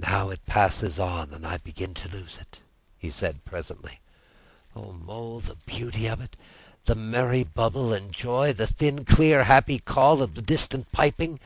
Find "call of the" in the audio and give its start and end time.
9.78-10.42